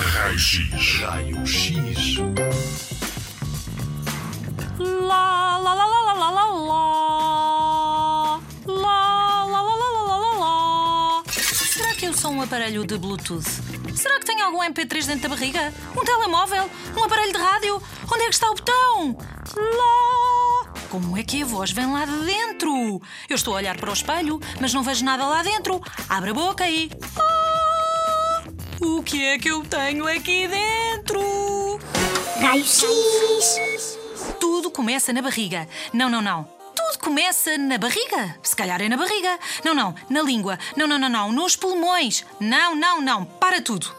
Raio 0.00 0.38
X. 0.38 1.00
Raio 1.00 1.44
X. 1.44 2.18
Lá, 4.78 5.58
lá, 5.58 5.74
lá, 5.74 5.84
lá, 5.84 6.00
lá, 6.00 6.12
lá, 6.14 6.30
lá, 6.30 6.44
lá. 10.38 11.22
Será 11.32 11.94
que 11.94 12.06
eu 12.06 12.14
sou 12.14 12.30
um 12.30 12.40
aparelho 12.42 12.86
de 12.86 12.96
Bluetooth? 12.96 13.42
Será 13.96 14.20
que 14.20 14.26
tenho 14.26 14.46
algum 14.46 14.62
MP3 14.62 15.06
dentro 15.06 15.22
da 15.22 15.30
barriga? 15.30 15.74
Um 15.96 16.04
telemóvel? 16.04 16.70
Um 16.96 17.02
aparelho 17.02 17.32
de 17.32 17.38
rádio? 17.38 17.82
Onde 18.12 18.22
é 18.22 18.28
que 18.28 18.34
está 18.34 18.48
o 18.50 18.54
botão? 18.54 19.18
Lá! 19.56 20.72
Como 20.90 21.16
é 21.16 21.24
que 21.24 21.42
a 21.42 21.44
voz 21.44 21.72
vem 21.72 21.92
lá 21.92 22.04
de 22.04 22.24
dentro? 22.24 23.02
Eu 23.28 23.34
estou 23.34 23.54
a 23.54 23.56
olhar 23.56 23.76
para 23.76 23.90
o 23.90 23.92
espelho, 23.92 24.40
mas 24.60 24.72
não 24.72 24.84
vejo 24.84 25.04
nada 25.04 25.26
lá 25.26 25.42
dentro. 25.42 25.82
Abre 26.08 26.30
a 26.30 26.34
boca 26.34 26.70
e. 26.70 26.88
O 29.08 29.10
que 29.10 29.24
é 29.24 29.38
que 29.38 29.48
eu 29.48 29.64
tenho 29.64 30.06
aqui 30.06 30.46
dentro? 30.46 31.80
Raio 32.42 32.62
X. 32.62 33.98
Tudo 34.38 34.70
começa 34.70 35.14
na 35.14 35.22
barriga. 35.22 35.66
Não, 35.94 36.10
não, 36.10 36.20
não. 36.20 36.44
Tudo 36.76 36.98
começa 36.98 37.56
na 37.56 37.78
barriga. 37.78 38.38
Se 38.42 38.54
calhar 38.54 38.82
é 38.82 38.86
na 38.86 38.98
barriga. 38.98 39.38
Não, 39.64 39.74
não. 39.74 39.94
Na 40.10 40.20
língua. 40.20 40.58
Não, 40.76 40.86
não, 40.86 40.98
não, 40.98 41.08
não. 41.08 41.32
Nos 41.32 41.56
pulmões. 41.56 42.22
Não, 42.38 42.74
não, 42.74 43.00
não. 43.00 43.24
Para 43.24 43.62
tudo. 43.62 43.90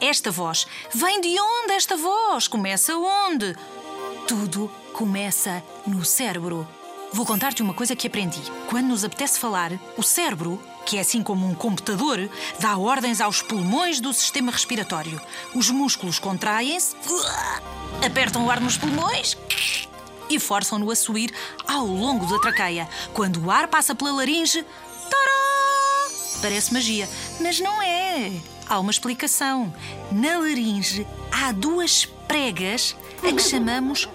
Esta 0.00 0.30
voz. 0.30 0.66
Vem 0.94 1.20
de 1.20 1.38
onde 1.38 1.74
esta 1.74 1.94
voz? 1.94 2.48
Começa 2.48 2.96
onde? 2.96 3.54
Tudo 4.26 4.72
começa 4.94 5.62
no 5.86 6.06
cérebro. 6.06 6.66
Vou 7.14 7.24
contar-te 7.24 7.62
uma 7.62 7.72
coisa 7.72 7.94
que 7.94 8.08
aprendi. 8.08 8.42
Quando 8.68 8.88
nos 8.88 9.04
apetece 9.04 9.38
falar, 9.38 9.70
o 9.96 10.02
cérebro, 10.02 10.60
que 10.84 10.96
é 10.96 11.00
assim 11.00 11.22
como 11.22 11.46
um 11.46 11.54
computador, 11.54 12.28
dá 12.58 12.76
ordens 12.76 13.20
aos 13.20 13.40
pulmões 13.40 14.00
do 14.00 14.12
sistema 14.12 14.50
respiratório. 14.50 15.20
Os 15.54 15.70
músculos 15.70 16.18
contraem-se, 16.18 16.96
apertam 18.04 18.44
o 18.44 18.50
ar 18.50 18.60
nos 18.60 18.76
pulmões 18.76 19.38
e 20.28 20.40
forçam-no 20.40 20.90
a 20.90 20.96
subir 20.96 21.32
ao 21.68 21.86
longo 21.86 22.26
da 22.26 22.40
traqueia. 22.40 22.88
Quando 23.12 23.44
o 23.44 23.48
ar 23.48 23.68
passa 23.68 23.94
pela 23.94 24.10
laringe, 24.10 24.64
tará! 25.08 26.10
Parece 26.42 26.72
magia, 26.72 27.08
mas 27.40 27.60
não 27.60 27.80
é. 27.80 28.32
Há 28.68 28.80
uma 28.80 28.90
explicação. 28.90 29.72
Na 30.10 30.38
laringe 30.38 31.06
há 31.30 31.52
duas 31.52 32.06
pregas 32.26 32.96
a 33.22 33.32
que 33.32 33.40
chamamos 33.40 34.08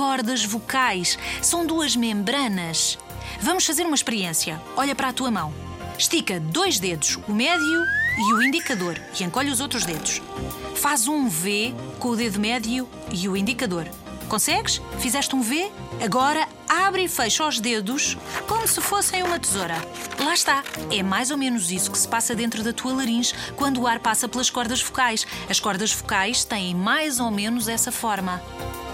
cordas 0.00 0.42
vocais. 0.42 1.18
São 1.42 1.66
duas 1.66 1.94
membranas. 1.94 2.98
Vamos 3.38 3.66
fazer 3.66 3.84
uma 3.84 3.94
experiência. 3.94 4.58
Olha 4.74 4.94
para 4.94 5.08
a 5.08 5.12
tua 5.12 5.30
mão. 5.30 5.52
Estica 5.98 6.40
dois 6.40 6.78
dedos, 6.78 7.18
o 7.28 7.34
médio 7.34 7.84
e 8.16 8.32
o 8.32 8.42
indicador, 8.42 8.98
e 9.20 9.22
encolhe 9.22 9.50
os 9.50 9.60
outros 9.60 9.84
dedos. 9.84 10.22
Faz 10.74 11.06
um 11.06 11.28
V 11.28 11.74
com 11.98 12.08
o 12.08 12.16
dedo 12.16 12.40
médio 12.40 12.88
e 13.12 13.28
o 13.28 13.36
indicador. 13.36 13.86
Consegues? 14.26 14.80
Fizeste 15.00 15.36
um 15.36 15.42
V? 15.42 15.70
Agora 16.02 16.48
abre 16.66 17.04
e 17.04 17.08
fecha 17.08 17.46
os 17.46 17.60
dedos 17.60 18.16
como 18.48 18.66
se 18.66 18.80
fossem 18.80 19.22
uma 19.22 19.38
tesoura. 19.38 19.76
Lá 20.18 20.32
está. 20.32 20.64
É 20.90 21.02
mais 21.02 21.30
ou 21.30 21.36
menos 21.36 21.70
isso 21.70 21.90
que 21.90 21.98
se 21.98 22.08
passa 22.08 22.34
dentro 22.34 22.62
da 22.62 22.72
tua 22.72 22.94
laringe 22.94 23.34
quando 23.54 23.82
o 23.82 23.86
ar 23.86 23.98
passa 23.98 24.26
pelas 24.26 24.48
cordas 24.48 24.80
vocais. 24.80 25.26
As 25.46 25.60
cordas 25.60 25.92
vocais 25.92 26.42
têm 26.42 26.74
mais 26.74 27.20
ou 27.20 27.30
menos 27.30 27.68
essa 27.68 27.92
forma. 27.92 28.40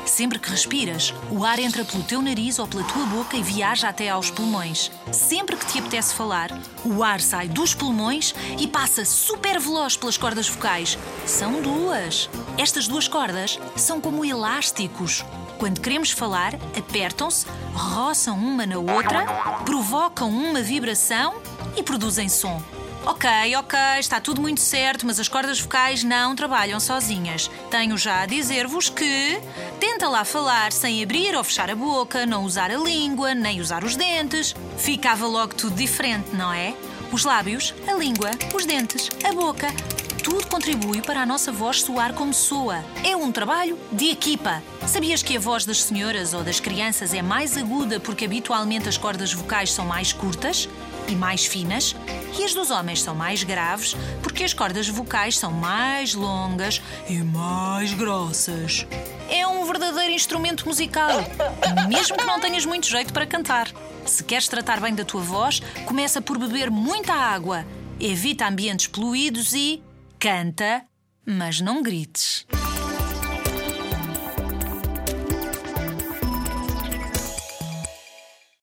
Sempre 0.07 0.39
que 0.39 0.49
respiras, 0.49 1.13
o 1.31 1.45
ar 1.45 1.59
entra 1.59 1.85
pelo 1.85 2.05
teu 2.05 2.23
nariz 2.23 2.61
ou 2.61 2.67
pela 2.67 2.85
tua 2.85 3.05
boca 3.07 3.37
e 3.37 3.43
viaja 3.43 3.89
até 3.89 4.09
aos 4.09 4.31
pulmões. 4.31 4.91
Sempre 5.11 5.57
que 5.57 5.67
te 5.67 5.81
apetece 5.81 6.15
falar, 6.15 6.51
o 6.85 7.03
ar 7.03 7.21
sai 7.21 7.49
dos 7.49 7.75
pulmões 7.75 8.33
e 8.59 8.69
passa 8.69 9.05
super 9.05 9.59
veloz 9.59 9.97
pelas 9.97 10.17
cordas 10.17 10.49
vocais. 10.49 10.97
São 11.27 11.61
duas. 11.61 12.31
Estas 12.57 12.87
duas 12.87 13.09
cordas 13.09 13.59
são 13.75 14.01
como 14.01 14.25
elásticos. 14.25 15.25
Quando 15.59 15.81
queremos 15.81 16.13
falar, 16.13 16.55
apertam-se, 16.79 17.45
roçam 17.75 18.39
uma 18.39 18.65
na 18.65 18.79
outra, 18.79 19.27
provocam 19.65 20.31
uma 20.31 20.63
vibração 20.63 21.35
e 21.77 21.83
produzem 21.83 22.29
som. 22.29 22.63
Ok, 23.07 23.31
ok, 23.57 23.79
está 24.01 24.21
tudo 24.21 24.43
muito 24.43 24.61
certo, 24.61 25.07
mas 25.07 25.21
as 25.21 25.29
cordas 25.29 25.61
vocais 25.61 26.03
não 26.03 26.35
trabalham 26.35 26.81
sozinhas. 26.81 27.49
Tenho 27.71 27.97
já 27.97 28.23
a 28.23 28.27
dizer-vos 28.27 28.89
que 28.89 29.41
tenta 29.79 30.09
lá 30.09 30.25
falar 30.25 30.73
sem 30.73 31.05
abrir 31.05 31.37
ou 31.37 31.45
fechar 31.45 31.71
a 31.71 31.77
boca, 31.77 32.27
não 32.27 32.43
usar 32.43 32.69
a 32.69 32.77
língua, 32.77 33.33
nem 33.33 33.61
usar 33.61 33.85
os 33.85 33.95
dentes. 33.95 34.57
Ficava 34.77 35.25
logo 35.25 35.55
tudo 35.55 35.77
diferente, 35.77 36.35
não 36.35 36.53
é? 36.53 36.75
Os 37.13 37.25
lábios, 37.25 37.73
a 37.87 37.95
língua, 37.95 38.33
os 38.53 38.67
dentes, 38.67 39.09
a 39.23 39.33
boca. 39.33 39.69
Tudo 40.25 40.49
contribui 40.49 41.01
para 41.01 41.21
a 41.21 41.27
nossa 41.27 41.53
voz 41.53 41.83
soar 41.83 42.13
como 42.13 42.35
soa. 42.35 42.85
É 43.05 43.15
um 43.15 43.31
trabalho 43.31 43.79
de 43.93 44.07
equipa. 44.07 44.61
Sabias 44.85 45.23
que 45.23 45.37
a 45.37 45.41
voz 45.41 45.65
das 45.65 45.85
senhoras 45.85 46.35
ou 46.35 46.43
das 46.43 46.59
crianças 46.59 47.15
é 47.15 47.23
mais 47.23 47.57
aguda 47.57 48.01
porque 48.01 48.25
habitualmente 48.25 48.89
as 48.89 48.99
cordas 48.99 49.33
vocais 49.33 49.73
são 49.73 49.87
mais 49.87 50.13
curtas 50.13 50.69
e 51.09 51.15
mais 51.17 51.47
finas? 51.47 51.95
E 52.39 52.45
as 52.45 52.55
dos 52.55 52.71
homens 52.71 53.03
são 53.03 53.15
mais 53.15 53.43
graves 53.43 53.97
porque 54.23 54.45
as 54.45 54.53
cordas 54.53 54.89
vocais 54.89 55.39
são 55.39 55.53
mais 55.53 56.15
longas 56.15 56.83
e 57.09 57.19
mais 57.19 57.93
grossas. 57.95 58.87
É 59.29 59.47
um 59.47 59.65
verdadeiro 59.65 60.13
instrumento 60.13 60.67
musical, 60.67 61.11
mesmo 61.89 62.17
que 62.17 62.25
não 62.25 62.41
tenhas 62.41 62.65
muito 62.65 62.87
jeito 62.87 63.13
para 63.13 63.27
cantar. 63.27 63.71
Se 64.05 64.23
queres 64.23 64.49
tratar 64.49 64.81
bem 64.81 64.95
da 64.95 65.05
tua 65.05 65.21
voz, 65.21 65.61
começa 65.85 66.21
por 66.21 66.39
beber 66.39 66.71
muita 66.71 67.13
água, 67.13 67.67
evita 67.99 68.47
ambientes 68.47 68.87
poluídos 68.87 69.53
e 69.53 69.83
canta, 70.19 70.83
mas 71.25 71.61
não 71.61 71.83
grites. 71.83 72.47